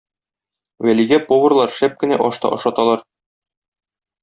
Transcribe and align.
Вәлигә 0.87 1.19
поварлар 1.27 1.77
шәп 1.81 1.99
кенә 2.05 2.19
аш 2.31 2.41
та 2.47 2.53
ашаталар. 2.59 3.07